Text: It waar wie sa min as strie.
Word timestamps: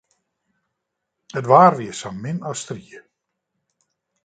It 1.39 1.49
waar 1.51 1.73
wie 1.77 1.93
sa 1.99 2.09
min 2.21 2.37
as 2.49 2.59
strie. 2.63 2.99